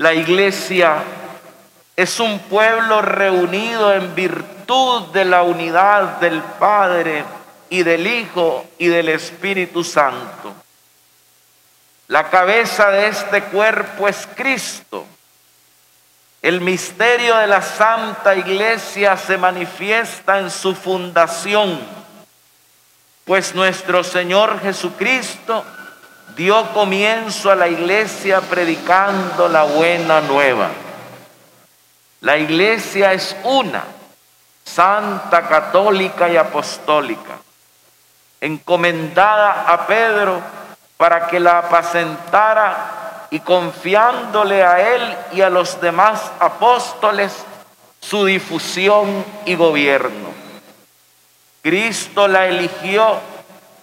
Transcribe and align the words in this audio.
La 0.00 0.14
iglesia 0.14 1.02
es 1.94 2.20
un 2.20 2.38
pueblo 2.38 3.02
reunido 3.02 3.92
en 3.92 4.14
virtud 4.14 5.08
de 5.08 5.26
la 5.26 5.42
unidad 5.42 6.20
del 6.20 6.40
Padre 6.40 7.22
y 7.68 7.82
del 7.82 8.06
Hijo 8.06 8.64
y 8.78 8.86
del 8.86 9.10
Espíritu 9.10 9.84
Santo. 9.84 10.54
La 12.08 12.30
cabeza 12.30 12.88
de 12.88 13.08
este 13.08 13.42
cuerpo 13.42 14.08
es 14.08 14.26
Cristo. 14.34 15.04
El 16.40 16.62
misterio 16.62 17.36
de 17.36 17.46
la 17.46 17.60
Santa 17.60 18.34
Iglesia 18.34 19.18
se 19.18 19.36
manifiesta 19.36 20.38
en 20.38 20.50
su 20.50 20.74
fundación, 20.74 21.78
pues 23.26 23.54
nuestro 23.54 24.02
Señor 24.02 24.62
Jesucristo 24.62 25.62
dio 26.36 26.72
comienzo 26.72 27.50
a 27.50 27.54
la 27.54 27.68
iglesia 27.68 28.40
predicando 28.40 29.48
la 29.48 29.64
buena 29.64 30.20
nueva. 30.20 30.68
La 32.20 32.36
iglesia 32.36 33.12
es 33.12 33.36
una, 33.44 33.84
santa, 34.64 35.48
católica 35.48 36.28
y 36.28 36.36
apostólica, 36.36 37.38
encomendada 38.40 39.72
a 39.72 39.86
Pedro 39.86 40.40
para 40.96 41.26
que 41.26 41.40
la 41.40 41.58
apacentara 41.58 43.28
y 43.30 43.40
confiándole 43.40 44.62
a 44.62 44.94
él 44.94 45.16
y 45.32 45.40
a 45.40 45.50
los 45.50 45.80
demás 45.80 46.30
apóstoles 46.40 47.32
su 48.00 48.24
difusión 48.24 49.24
y 49.46 49.54
gobierno. 49.54 50.30
Cristo 51.62 52.28
la 52.28 52.46
eligió 52.46 53.18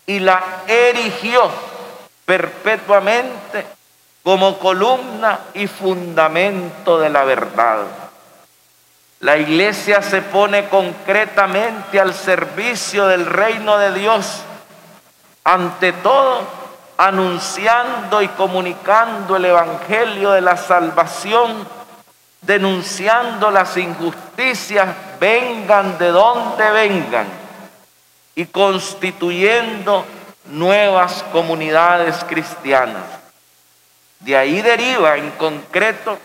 y 0.05 0.19
la 0.19 0.43
erigió 0.67 1.51
perpetuamente 2.27 3.65
como 4.21 4.59
columna 4.59 5.39
y 5.53 5.65
fundamento 5.67 6.99
de 6.99 7.09
la 7.09 7.23
verdad. 7.23 7.85
La 9.21 9.37
iglesia 9.37 10.01
se 10.01 10.21
pone 10.21 10.67
concretamente 10.67 12.01
al 12.01 12.13
servicio 12.13 13.07
del 13.07 13.25
reino 13.25 13.77
de 13.77 13.93
Dios, 13.93 14.41
ante 15.45 15.93
todo 15.93 16.41
anunciando 16.97 18.21
y 18.21 18.27
comunicando 18.27 19.37
el 19.37 19.45
Evangelio 19.45 20.31
de 20.31 20.41
la 20.41 20.57
salvación, 20.57 21.65
denunciando 22.41 23.51
las 23.51 23.77
injusticias, 23.77 24.89
vengan 25.17 25.97
de 25.97 26.09
donde 26.09 26.71
vengan, 26.71 27.27
y 28.35 28.45
constituyendo 28.47 30.05
nuevas 30.49 31.23
comunidades 31.31 32.23
cristianas. 32.23 33.03
De 34.19 34.35
ahí 34.35 34.61
deriva 34.61 35.17
en 35.17 35.31
concreto 35.31 36.17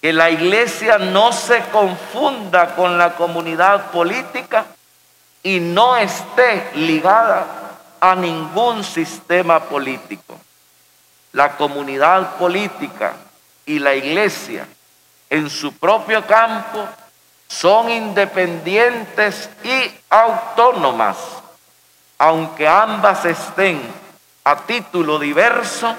que 0.00 0.12
la 0.12 0.30
iglesia 0.30 0.98
no 0.98 1.32
se 1.32 1.60
confunda 1.72 2.74
con 2.74 2.98
la 2.98 3.14
comunidad 3.14 3.90
política 3.90 4.66
y 5.42 5.60
no 5.60 5.96
esté 5.96 6.70
ligada 6.74 7.46
a 8.00 8.14
ningún 8.14 8.84
sistema 8.84 9.60
político. 9.60 10.38
La 11.32 11.56
comunidad 11.56 12.36
política 12.36 13.14
y 13.66 13.78
la 13.78 13.94
iglesia 13.94 14.66
en 15.30 15.48
su 15.48 15.72
propio 15.72 16.26
campo 16.26 16.86
son 17.48 17.90
independientes 17.90 19.48
y 19.62 19.90
autónomas 20.10 21.16
aunque 22.18 22.66
ambas 22.68 23.24
estén 23.24 23.80
a 24.44 24.56
título 24.56 25.18
diverso 25.18 25.94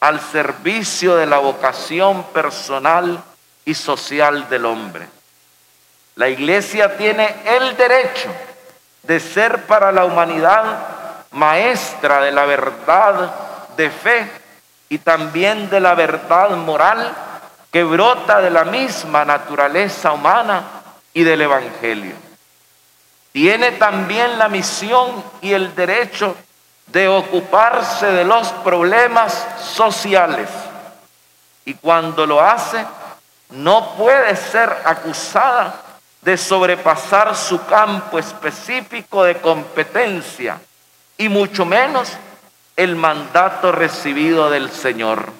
al 0.00 0.20
servicio 0.20 1.16
de 1.16 1.26
la 1.26 1.38
vocación 1.38 2.24
personal 2.24 3.22
y 3.64 3.74
social 3.74 4.48
del 4.48 4.66
hombre. 4.66 5.06
La 6.16 6.28
iglesia 6.28 6.96
tiene 6.96 7.34
el 7.44 7.76
derecho 7.76 8.28
de 9.02 9.20
ser 9.20 9.64
para 9.66 9.92
la 9.92 10.04
humanidad 10.04 10.78
maestra 11.30 12.20
de 12.20 12.32
la 12.32 12.44
verdad 12.44 13.32
de 13.76 13.90
fe 13.90 14.30
y 14.88 14.98
también 14.98 15.70
de 15.70 15.80
la 15.80 15.94
verdad 15.94 16.50
moral 16.50 17.14
que 17.70 17.84
brota 17.84 18.40
de 18.40 18.50
la 18.50 18.64
misma 18.64 19.24
naturaleza 19.24 20.12
humana 20.12 20.62
y 21.14 21.22
del 21.22 21.40
Evangelio 21.40 22.31
tiene 23.32 23.72
también 23.72 24.38
la 24.38 24.48
misión 24.48 25.24
y 25.40 25.52
el 25.52 25.74
derecho 25.74 26.36
de 26.86 27.08
ocuparse 27.08 28.06
de 28.06 28.24
los 28.24 28.48
problemas 28.48 29.46
sociales. 29.58 30.48
Y 31.64 31.74
cuando 31.74 32.26
lo 32.26 32.40
hace, 32.40 32.84
no 33.50 33.94
puede 33.96 34.36
ser 34.36 34.70
acusada 34.84 35.74
de 36.20 36.36
sobrepasar 36.36 37.34
su 37.34 37.64
campo 37.66 38.18
específico 38.18 39.24
de 39.24 39.36
competencia 39.36 40.60
y 41.16 41.28
mucho 41.28 41.64
menos 41.64 42.12
el 42.76 42.96
mandato 42.96 43.72
recibido 43.72 44.50
del 44.50 44.70
Señor. 44.70 45.32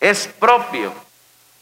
Es 0.00 0.26
propio 0.26 0.92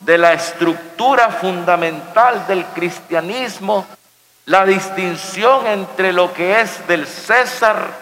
de 0.01 0.19
la 0.19 0.33
estructura 0.33 1.31
fundamental 1.31 2.47
del 2.47 2.65
cristianismo 2.67 3.87
la 4.47 4.65
distinción 4.67 5.67
entre 5.67 6.13
lo 6.13 6.33
que 6.33 6.61
es 6.61 6.87
del 6.87 7.07
César 7.07 7.93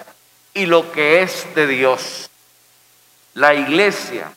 y 0.55 0.67
lo 0.67 0.91
que 0.91 1.23
es 1.23 1.55
de 1.55 1.67
Dios. 1.67 2.31
La 3.35 3.55
iglesia, 3.55 4.33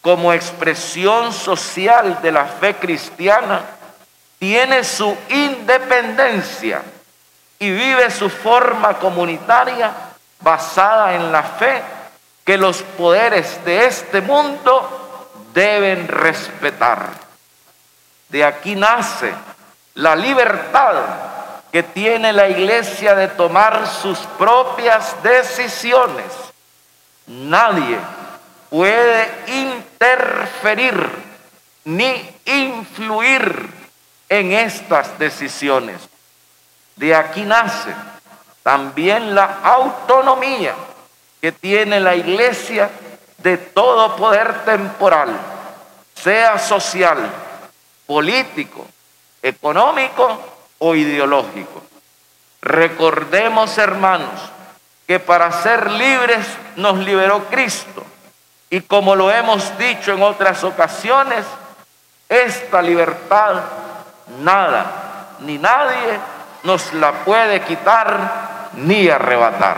como 0.00 0.32
expresión 0.32 1.32
social 1.32 2.20
de 2.22 2.32
la 2.32 2.44
fe 2.44 2.74
cristiana, 2.76 3.62
tiene 4.38 4.84
su 4.84 5.16
independencia 5.30 6.82
y 7.58 7.70
vive 7.70 8.10
su 8.10 8.28
forma 8.28 8.98
comunitaria 8.98 9.92
basada 10.40 11.14
en 11.14 11.32
la 11.32 11.42
fe 11.42 11.82
que 12.44 12.58
los 12.58 12.82
poderes 12.82 13.64
de 13.64 13.86
este 13.86 14.20
mundo 14.20 15.30
deben 15.54 16.08
respetar. 16.08 17.08
De 18.28 18.44
aquí 18.44 18.74
nace 18.74 19.32
la 19.94 20.14
libertad 20.16 20.94
que 21.74 21.82
tiene 21.82 22.32
la 22.32 22.48
iglesia 22.48 23.16
de 23.16 23.26
tomar 23.26 23.88
sus 23.88 24.16
propias 24.38 25.20
decisiones. 25.24 26.26
Nadie 27.26 27.98
puede 28.70 29.28
interferir 29.48 30.94
ni 31.82 32.30
influir 32.44 33.68
en 34.28 34.52
estas 34.52 35.18
decisiones. 35.18 35.96
De 36.94 37.12
aquí 37.12 37.42
nace 37.42 37.92
también 38.62 39.34
la 39.34 39.58
autonomía 39.64 40.76
que 41.40 41.50
tiene 41.50 41.98
la 41.98 42.14
iglesia 42.14 42.88
de 43.38 43.58
todo 43.58 44.14
poder 44.14 44.64
temporal, 44.64 45.36
sea 46.14 46.56
social, 46.56 47.18
político, 48.06 48.86
económico 49.42 50.53
ideológico. 50.94 51.82
Recordemos, 52.60 53.78
hermanos, 53.78 54.40
que 55.06 55.20
para 55.20 55.52
ser 55.52 55.90
libres 55.90 56.46
nos 56.76 56.98
liberó 56.98 57.44
Cristo. 57.44 58.04
Y 58.70 58.80
como 58.80 59.14
lo 59.14 59.30
hemos 59.30 59.78
dicho 59.78 60.12
en 60.12 60.22
otras 60.22 60.64
ocasiones, 60.64 61.44
esta 62.28 62.82
libertad 62.82 63.62
nada 64.40 65.04
ni 65.40 65.58
nadie 65.58 66.18
nos 66.62 66.92
la 66.94 67.12
puede 67.24 67.60
quitar 67.62 68.70
ni 68.74 69.08
arrebatar. 69.08 69.76